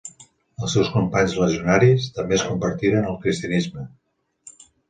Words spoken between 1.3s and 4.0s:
legionaris, també es convertiren al cristianisme.